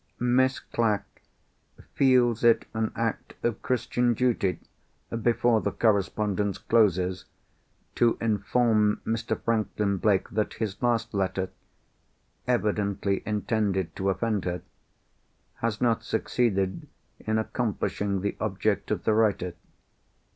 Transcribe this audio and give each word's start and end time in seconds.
"Miss 0.19 0.59
Clack 0.59 1.21
feels 1.93 2.43
it 2.43 2.65
an 2.73 2.91
act 2.95 3.35
of 3.43 3.61
Christian 3.61 4.15
duty 4.15 4.57
(before 5.21 5.61
the 5.61 5.71
correspondence 5.71 6.57
closes) 6.57 7.25
to 7.93 8.17
inform 8.19 8.99
Mr. 9.05 9.39
Franklin 9.39 9.97
Blake 9.97 10.27
that 10.31 10.53
his 10.55 10.81
last 10.81 11.13
letter—evidently 11.13 13.21
intended 13.27 13.95
to 13.95 14.09
offend 14.09 14.45
her—has 14.45 15.79
not 15.79 16.03
succeeded 16.03 16.87
in 17.19 17.37
accomplishing 17.37 18.21
the 18.21 18.35
object 18.39 18.89
of 18.89 19.03
the 19.03 19.13
writer. 19.13 19.53